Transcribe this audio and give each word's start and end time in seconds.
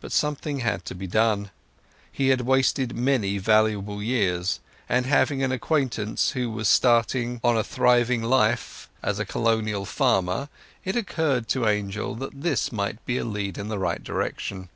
But 0.00 0.12
something 0.12 0.60
had 0.60 0.84
to 0.84 0.94
be 0.94 1.08
done; 1.08 1.50
he 2.12 2.28
had 2.28 2.42
wasted 2.42 2.94
many 2.94 3.36
valuable 3.38 4.00
years; 4.00 4.60
and 4.88 5.06
having 5.06 5.42
an 5.42 5.50
acquaintance 5.50 6.30
who 6.30 6.52
was 6.52 6.68
starting 6.68 7.40
on 7.42 7.56
a 7.56 7.64
thriving 7.64 8.22
life 8.22 8.88
as 9.02 9.18
a 9.18 9.24
Colonial 9.26 9.84
farmer, 9.84 10.48
it 10.84 10.94
occurred 10.94 11.48
to 11.48 11.66
Angel 11.66 12.14
that 12.14 12.42
this 12.42 12.70
might 12.70 13.04
be 13.06 13.18
a 13.18 13.24
lead 13.24 13.58
in 13.58 13.66
the 13.66 13.80
right 13.80 14.04
direction. 14.04 14.68